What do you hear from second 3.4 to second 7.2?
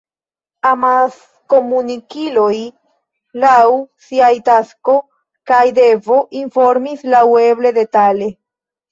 laŭ siaj tasko kaj devo, informis